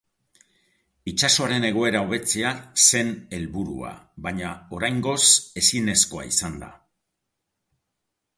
Itsasoaren 1.09 1.67
egoera 1.67 2.01
hobetzea 2.05 2.53
zen 2.85 3.11
helburua, 3.39 3.93
baina 4.29 4.55
oraingoz 4.79 5.21
ezinezkoa 5.63 6.27
izan 6.33 6.59
da. 6.65 6.73